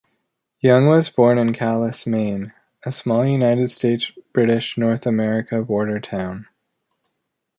Young 0.61 0.87
was 0.87 1.11
born 1.11 1.37
in 1.37 1.53
Calais, 1.53 2.05
Maine, 2.07 2.53
a 2.83 2.91
small 2.91 3.23
United 3.23 3.67
States-British 3.67 4.75
North 4.75 5.05
America 5.05 5.61
border 5.63 5.99
town. 5.99 6.47